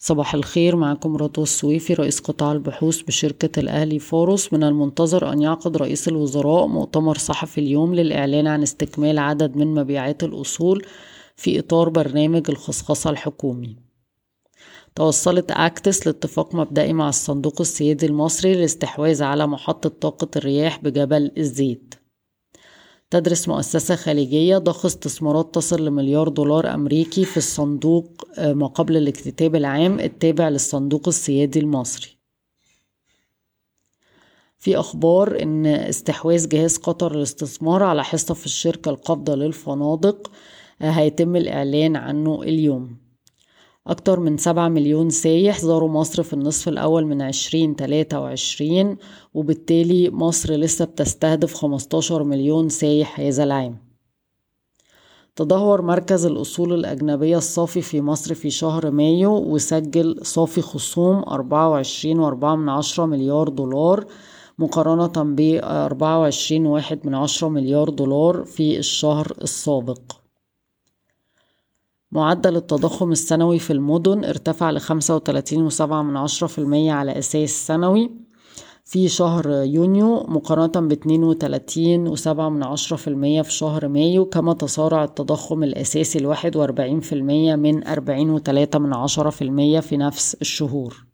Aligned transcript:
صباح 0.00 0.34
الخير 0.34 0.76
معكم 0.76 1.16
رضوى 1.16 1.42
السويفي 1.42 1.94
رئيس 1.94 2.20
قطاع 2.20 2.52
البحوث 2.52 3.02
بشركة 3.02 3.60
الأهلي 3.60 3.98
فاروس 3.98 4.52
من 4.52 4.64
المنتظر 4.64 5.32
أن 5.32 5.42
يعقد 5.42 5.76
رئيس 5.76 6.08
الوزراء 6.08 6.66
مؤتمر 6.66 7.18
صحفي 7.18 7.60
اليوم 7.60 7.94
للإعلان 7.94 8.46
عن 8.46 8.62
استكمال 8.62 9.18
عدد 9.18 9.56
من 9.56 9.66
مبيعات 9.74 10.24
الأصول 10.24 10.86
في 11.36 11.58
إطار 11.58 11.88
برنامج 11.88 12.50
الخصخصة 12.50 13.10
الحكومي. 13.10 13.76
توصلت 14.94 15.50
Actis 15.50 16.06
لاتفاق 16.06 16.54
مبدئي 16.54 16.92
مع 16.92 17.08
الصندوق 17.08 17.60
السيادي 17.60 18.06
المصري 18.06 18.54
للاستحواذ 18.54 19.22
على 19.22 19.46
محطة 19.46 19.88
طاقة 19.88 20.28
الرياح 20.36 20.80
بجبل 20.82 21.32
الزيت. 21.38 21.94
تدرس 23.10 23.48
مؤسسة 23.48 23.96
خليجية 23.96 24.58
ضخ 24.58 24.86
استثمارات 24.86 25.54
تصل 25.54 25.84
لمليار 25.84 26.28
دولار 26.28 26.74
أمريكي 26.74 27.24
في 27.24 27.36
الصندوق 27.36 28.28
آه، 28.38 28.52
ما 28.52 28.66
قبل 28.66 28.96
الاكتتاب 28.96 29.54
العام 29.56 30.00
التابع 30.00 30.48
للصندوق 30.48 31.08
السيادي 31.08 31.58
المصري. 31.58 32.18
في 34.58 34.76
أخبار 34.76 35.42
إن 35.42 35.66
استحواذ 35.66 36.48
جهاز 36.48 36.76
قطر 36.76 37.16
للاستثمار 37.16 37.82
على 37.82 38.04
حصة 38.04 38.34
في 38.34 38.46
الشركة 38.46 38.88
القابضة 38.90 39.34
للفنادق 39.34 40.30
آه، 40.82 40.90
هيتم 40.90 41.36
الإعلان 41.36 41.96
عنه 41.96 42.42
اليوم. 42.42 43.07
أكتر 43.88 44.20
من 44.20 44.36
سبعة 44.36 44.68
مليون 44.68 45.10
سايح 45.10 45.60
زاروا 45.60 45.88
مصر 45.88 46.22
في 46.22 46.32
النصف 46.32 46.68
الأول 46.68 47.06
من 47.06 47.22
عشرين 47.22 47.76
تلاتة 47.76 48.20
وعشرين 48.20 48.96
وبالتالي 49.34 50.10
مصر 50.10 50.52
لسه 50.54 50.84
بتستهدف 50.84 51.54
خمستاشر 51.54 52.24
مليون 52.24 52.68
سايح 52.68 53.20
هذا 53.20 53.44
العام. 53.44 53.76
تدهور 55.36 55.82
مركز 55.82 56.26
الأصول 56.26 56.72
الأجنبية 56.72 57.36
الصافي 57.36 57.80
في 57.80 58.00
مصر 58.00 58.34
في 58.34 58.50
شهر 58.50 58.90
مايو 58.90 59.32
وسجل 59.32 60.18
صافي 60.22 60.60
خصوم 60.60 61.16
أربعة 61.16 61.70
وعشرين 61.70 62.18
وأربعة 62.18 62.56
من 62.56 62.68
عشرة 62.68 63.06
مليار 63.06 63.48
دولار 63.48 64.06
مقارنة 64.58 65.34
بأربعة 65.34 66.18
وعشرين 66.20 66.66
واحد 66.66 66.98
من 67.04 67.14
عشرة 67.14 67.48
مليار 67.48 67.88
دولار 67.88 68.44
في 68.44 68.78
الشهر 68.78 69.32
السابق. 69.42 70.00
معدل 72.12 72.56
التضخم 72.56 73.12
السنوي 73.12 73.58
في 73.58 73.72
المدن 73.72 74.24
ارتفع 74.24 74.70
في 76.46 76.58
المية 76.58 76.92
على 76.92 77.18
أساس 77.18 77.50
سنوي 77.66 78.10
في 78.84 79.08
شهر 79.08 79.50
يونيو 79.50 80.24
مقارنة 80.28 80.88
من 82.48 82.62
عشرة 82.62 82.96
في 82.96 83.08
المية 83.08 83.42
في 83.42 83.52
شهر 83.52 83.88
مايو 83.88 84.24
كما 84.26 84.52
تصارع 84.54 85.04
التضخم 85.04 85.62
الأساسي 85.62 86.18
في 87.00 87.14
المية 87.14 87.56
من 87.56 87.86
أربعين 87.86 88.30
وتلاتة 88.30 88.78
من 88.78 88.94
عشرة 88.94 89.30
في 89.30 89.42
المية 89.42 89.80
في 89.80 89.96
نفس 89.96 90.34
الشهور. 90.34 91.06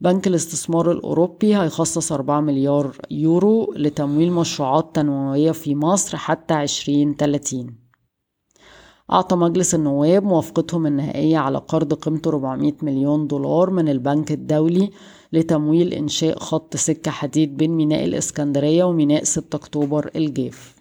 بنك 0.00 0.26
الاستثمار 0.26 0.92
الأوروبي 0.92 1.56
هيخصص 1.56 2.12
أربعة 2.12 2.40
مليار 2.40 2.96
يورو 3.10 3.74
لتمويل 3.76 4.32
مشروعات 4.32 4.94
تنموية 4.94 5.52
في 5.52 5.74
مصر 5.74 6.16
حتى 6.16 6.54
عشرين 6.54 7.16
تلاتين. 7.16 7.89
أعطى 9.12 9.36
مجلس 9.36 9.74
النواب 9.74 10.24
موافقتهم 10.24 10.86
النهائية 10.86 11.38
على 11.38 11.58
قرض 11.58 11.94
قيمته 11.94 12.28
400 12.28 12.72
مليون 12.82 13.26
دولار 13.26 13.70
من 13.70 13.88
البنك 13.88 14.32
الدولي 14.32 14.90
لتمويل 15.32 15.94
إنشاء 15.94 16.38
خط 16.38 16.76
سكة 16.76 17.10
حديد 17.10 17.56
بين 17.56 17.70
ميناء 17.70 18.04
الإسكندرية 18.04 18.84
وميناء 18.84 19.24
6 19.24 19.56
أكتوبر 19.56 20.10
الجاف 20.16 20.80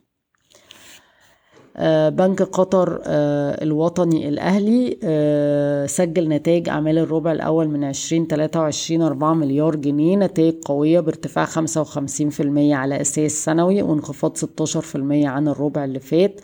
آه، 1.77 2.09
بنك 2.09 2.41
قطر 2.41 3.01
آه، 3.05 3.63
الوطني 3.63 4.29
الأهلي 4.29 4.99
آه، 5.03 5.85
سجل 5.85 6.29
نتائج 6.29 6.69
أعمال 6.69 6.97
الربع 6.97 7.31
الأول 7.31 7.67
من 7.67 7.83
2023 7.83 9.01
4 9.01 9.33
مليار 9.33 9.75
جنيه 9.75 10.17
نتائج 10.17 10.55
قوية 10.65 10.99
بارتفاع 10.99 11.45
55% 11.45 12.75
على 12.75 13.01
أساس 13.01 13.45
سنوي 13.45 13.81
وانخفاض 13.81 14.37
16% 14.37 15.25
عن 15.25 15.47
الربع 15.47 15.85
اللي 15.85 15.99
فات. 15.99 16.41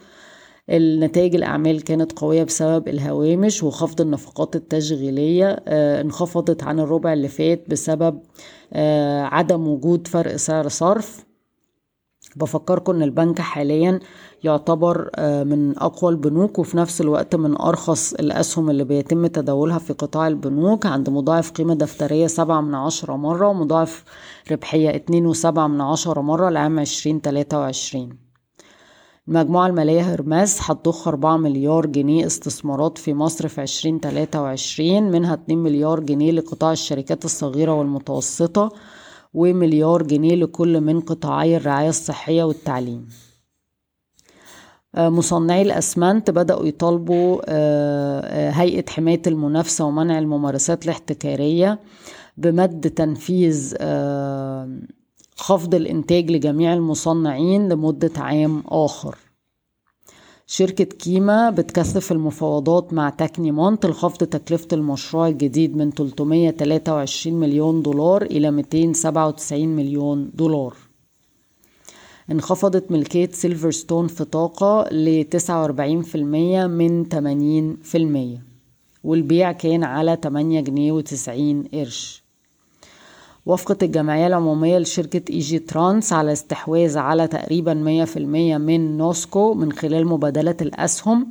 النتائج 0.69 1.35
الأعمال 1.35 1.83
كانت 1.83 2.19
قوية 2.19 2.43
بسبب 2.43 2.87
الهوامش 2.87 3.63
وخفض 3.63 4.01
النفقات 4.01 4.55
التشغيلية 4.55 5.63
آه، 5.67 6.01
انخفضت 6.01 6.63
عن 6.63 6.79
الربع 6.79 7.13
اللي 7.13 7.27
فات 7.27 7.69
بسبب 7.69 8.19
آه، 8.73 9.21
عدم 9.21 9.67
وجود 9.67 10.07
فرق 10.07 10.35
سعر 10.35 10.67
صرف. 10.67 11.25
بفكركم 12.35 12.95
إن 12.95 13.03
البنك 13.03 13.39
حاليا 13.41 13.99
يعتبر 14.43 15.09
آه، 15.15 15.43
من 15.43 15.77
أقوى 15.77 16.11
البنوك 16.11 16.59
وفي 16.59 16.77
نفس 16.77 17.01
الوقت 17.01 17.35
من 17.35 17.61
أرخص 17.61 18.13
الأسهم 18.13 18.69
اللي 18.69 18.83
بيتم 18.83 19.27
تداولها 19.27 19.79
في 19.79 19.93
قطاع 19.93 20.27
البنوك 20.27 20.85
عند 20.85 21.09
مضاعف 21.09 21.51
قيمة 21.51 21.73
دفترية 21.73 22.27
سبعة 22.27 22.61
من 22.61 22.75
عشرة 22.75 23.15
مرة 23.15 23.47
ومضاعف 23.47 24.03
ربحية 24.51 24.95
اتنين 24.95 25.25
وسبعة 25.25 25.67
من 25.67 25.81
عشرة 25.81 26.21
مرة 26.21 26.49
لعام 26.49 26.79
عشرين 26.79 27.21
تلاتة 27.21 27.59
وعشرين. 27.59 28.24
المجموعة 29.27 29.67
المالية 29.67 30.01
هرماس 30.01 30.59
هتضخ 30.61 31.07
أربعة 31.07 31.37
مليار 31.37 31.85
جنيه 31.85 32.25
استثمارات 32.25 32.97
في 32.97 33.13
مصر 33.13 33.47
في 33.47 33.61
عشرين 33.61 34.01
تلاتة 34.01 34.41
وعشرين 34.41 35.11
منها 35.11 35.33
اتنين 35.33 35.57
مليار 35.57 35.99
جنيه 35.99 36.31
لقطاع 36.31 36.71
الشركات 36.71 37.25
الصغيرة 37.25 37.73
والمتوسطة 37.73 38.69
ومليار 39.33 40.03
جنيه 40.03 40.35
لكل 40.35 40.81
من 40.81 40.99
قطاعي 41.01 41.57
الرعاية 41.57 41.89
الصحية 41.89 42.43
والتعليم. 42.43 43.07
آه، 44.95 45.09
مصنعي 45.09 45.61
الأسمنت 45.61 46.31
بدأوا 46.31 46.65
يطالبوا 46.65 47.41
آه، 47.47 48.19
آه، 48.19 48.49
هيئة 48.51 48.89
حماية 48.89 49.21
المنافسة 49.27 49.85
ومنع 49.85 50.19
الممارسات 50.19 50.85
الاحتكارية 50.85 51.79
بمد 52.37 52.89
تنفيذ 52.89 53.75
خفض 55.37 55.75
الإنتاج 55.75 56.31
لجميع 56.31 56.73
المصنعين 56.73 57.69
لمدة 57.69 58.11
عام 58.17 58.63
آخر. 58.67 59.17
شركة 60.47 60.83
كيما 60.83 61.49
بتكثف 61.49 62.11
المفاوضات 62.11 62.93
مع 62.93 63.09
Tecnimont 63.09 63.85
لخفض 63.85 64.17
تكلفة 64.17 64.67
المشروع 64.73 65.27
الجديد 65.27 65.75
من 65.77 65.91
323 65.91 67.39
مليون 67.39 67.81
دولار 67.81 68.21
إلى 68.21 68.51
297 68.51 69.67
مليون 69.67 70.31
دولار. 70.33 70.75
انخفضت 72.31 72.91
ملكية 72.91 73.29
Silverstone 73.31 74.07
في 74.07 74.23
طاقة 74.25 74.89
ل 74.91 75.23
49% 75.23 76.67
من 76.67 77.05
80% 78.39 78.41
والبيع 79.03 79.51
كان 79.51 79.83
على 79.83 80.17
8 80.23 80.61
جنيه 80.61 80.91
وتسعين 80.91 81.63
قرش. 81.73 82.24
وافقت 83.45 83.83
الجمعية 83.83 84.27
العمومية 84.27 84.77
لشركة 84.77 85.21
Egytrans 85.33 86.13
على 86.13 86.31
استحواذ 86.31 86.97
على 86.97 87.27
تقريبا 87.27 87.73
مية 87.73 88.03
في 88.03 88.17
المية 88.19 88.57
من 88.57 88.97
NOSCO 88.97 89.53
من 89.53 89.71
خلال 89.71 90.07
مبادلة 90.07 90.55
الأسهم. 90.61 91.27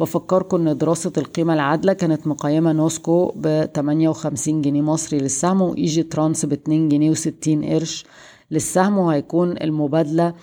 بفكركم 0.00 0.68
إن 0.68 0.78
دراسة 0.78 1.12
القيمة 1.18 1.54
العادلة 1.54 1.92
كانت 1.92 2.26
مقيمة 2.26 2.72
NOSCO 2.72 3.32
ب 3.36 3.64
58 3.74 4.62
جنيه 4.62 4.80
مصري 4.82 5.18
للسهم 5.18 5.62
و 5.62 6.02
Egytrans 6.02 6.46
ب 6.46 6.52
2 6.52 6.88
جنيه 6.88 7.14
و60 7.14 7.64
قرش 7.64 8.04
للسهم 8.50 8.98
وهيكون 8.98 9.50
المبادلة 9.62 10.34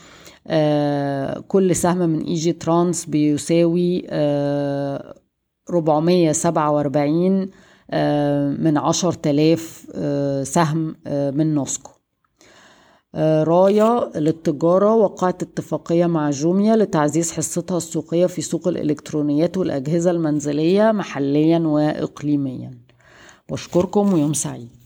آه 0.47 1.39
كل 1.47 1.75
سهم 1.75 1.97
من 1.97 2.21
Egytrans 2.21 3.05
بيساوي 3.05 4.03
آه 4.09 5.15
447 5.69 7.41
آه، 7.41 7.47
من 8.59 8.77
عشر 8.77 9.13
تلاف 9.13 9.87
آه، 9.95 10.43
سهم 10.43 10.95
آه، 11.07 11.31
من 11.31 11.55
نوسكو. 11.55 11.91
رايا 13.43 14.11
للتجارة 14.15 14.95
وقعت 14.95 15.43
اتفاقية 15.43 16.05
مع 16.05 16.29
جوميا 16.29 16.75
لتعزيز 16.75 17.31
حصتها 17.31 17.77
السوقية 17.77 18.25
في 18.25 18.41
سوق 18.41 18.67
الإلكترونيات 18.67 19.57
والأجهزة 19.57 20.11
المنزلية 20.11 20.91
محليا 20.91 21.59
وإقليميا. 21.59 22.71
بشكركم 23.51 24.13
ويوم 24.13 24.33
سعيد. 24.33 24.76